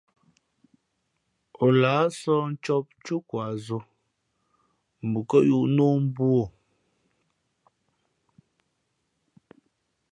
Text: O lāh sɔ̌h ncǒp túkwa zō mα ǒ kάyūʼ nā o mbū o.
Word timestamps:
O 1.65 1.67
lāh 1.81 2.05
sɔ̌h 2.19 2.45
ncǒp 2.51 2.85
túkwa 3.05 3.45
zō 3.65 3.77
mα 5.09 5.17
ǒ 5.21 5.21
kάyūʼ 5.29 5.65
nā 5.75 5.83
o 5.91 5.93
mbū 6.05 6.27
o. 6.41 6.45